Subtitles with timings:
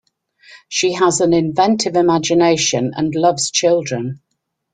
[0.67, 4.21] She has an inventive imagination and loves children.